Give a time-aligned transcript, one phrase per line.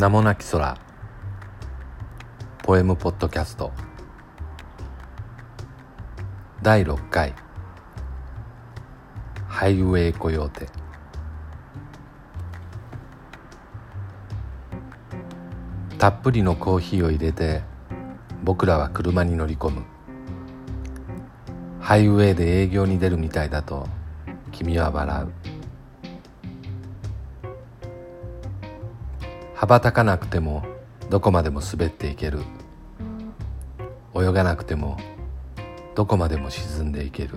[0.00, 0.78] 名もなき空。
[2.62, 3.70] ポエムポッドキャスト。
[6.62, 7.34] 第6回。
[9.46, 10.68] ハイウェイコヨーテ。
[15.98, 17.60] たっぷりのコーヒーを入れて
[18.42, 19.82] 僕らは車に乗り込む。
[21.78, 23.86] ハイウェイで営業に出るみたいだと
[24.50, 25.49] 君は笑う。
[29.60, 30.64] 羽ばたかなくても
[31.10, 32.40] どこまでも滑っていける。
[34.14, 34.96] 泳がなくても
[35.94, 37.34] どこまでも沈んでいける。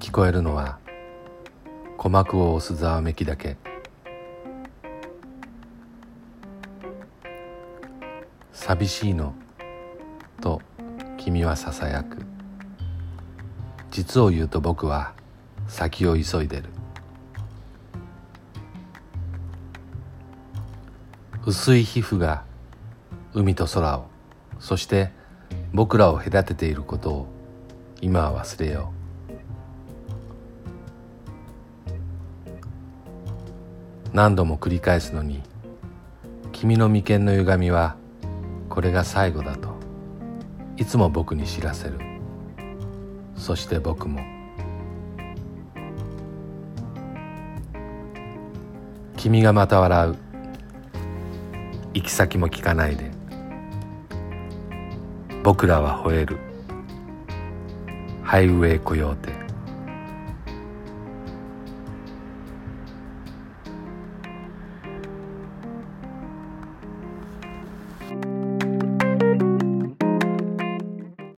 [0.00, 0.78] 聞こえるのは
[1.98, 3.58] 鼓膜を押すざわめきだけ。
[8.54, 9.34] 寂しいの
[10.40, 10.62] と
[11.18, 12.22] 君はささやく。
[13.90, 15.12] 実を言うと僕は
[15.68, 16.71] 先を急いでる。
[21.44, 22.44] 薄い皮膚が
[23.34, 24.06] 海と空を
[24.60, 25.10] そして
[25.72, 27.26] 僕らを隔てていることを
[28.00, 29.02] 今は忘れよう。
[34.14, 35.42] 何度も繰り返すのに
[36.52, 37.96] 君の眉間の歪みは
[38.68, 39.74] これが最後だと
[40.76, 41.98] いつも僕に知らせる。
[43.36, 44.20] そして僕も
[49.16, 50.31] 君がまた笑う。
[51.94, 53.10] 行き先も聞かないで。
[55.42, 56.38] 僕らは吠える。
[58.22, 59.41] ハイウェイコヨーテ。